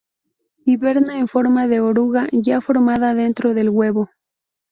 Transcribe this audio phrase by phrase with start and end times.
[0.65, 4.09] Hiberna en forma de oruga ya formada dentro del huevo.